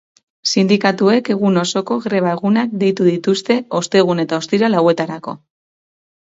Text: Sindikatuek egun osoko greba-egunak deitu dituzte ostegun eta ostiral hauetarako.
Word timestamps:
Sindikatuek 0.51 1.27
egun 1.33 1.59
osoko 1.63 1.97
greba-egunak 2.05 2.73
deitu 2.85 3.07
dituzte 3.09 3.59
ostegun 3.81 4.23
eta 4.25 4.41
ostiral 4.45 4.81
hauetarako. 4.81 5.37